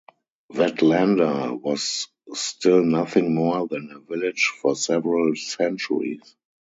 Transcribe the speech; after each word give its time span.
Vetlanda 0.51 1.61
was 1.61 2.07
still 2.33 2.83
nothing 2.83 3.35
more 3.35 3.67
than 3.67 3.91
a 3.91 3.99
village 3.99 4.51
for 4.59 4.75
several 4.75 5.35
centuries. 5.35 6.35